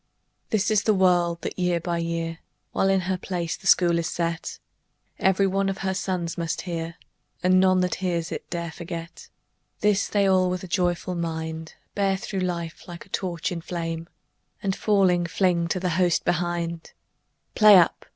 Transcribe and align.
This 0.49 0.71
is 0.71 0.81
the 0.81 0.95
word 0.95 1.41
that 1.41 1.59
year 1.59 1.79
by 1.79 1.99
year, 1.99 2.39
While 2.71 2.89
in 2.89 3.01
her 3.01 3.19
place 3.19 3.55
the 3.55 3.67
School 3.67 3.99
is 3.99 4.09
set, 4.09 4.57
Every 5.19 5.45
one 5.45 5.69
of 5.69 5.77
her 5.85 5.93
sons 5.93 6.39
must 6.39 6.61
hear, 6.61 6.95
And 7.43 7.59
none 7.59 7.81
that 7.81 7.93
hears 8.01 8.31
it 8.31 8.49
dare 8.49 8.71
forget. 8.71 9.29
This 9.81 10.07
they 10.07 10.25
all 10.25 10.49
with 10.49 10.63
a 10.63 10.67
joyful 10.67 11.13
mind 11.13 11.75
Bear 11.93 12.17
through 12.17 12.39
life 12.39 12.87
like 12.87 13.05
a 13.05 13.09
torch 13.09 13.51
in 13.51 13.61
flame, 13.61 14.09
And 14.63 14.75
falling, 14.75 15.27
fling 15.27 15.67
to 15.67 15.79
the 15.79 15.89
host 15.89 16.25
behind 16.25 16.93
"Play 17.53 17.77
up! 17.77 18.07